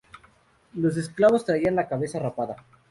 Los 0.73 0.97
esclavos 0.97 1.45
traían 1.45 1.75
la 1.75 1.87
cabeza 1.87 2.17
rapada. 2.17 2.65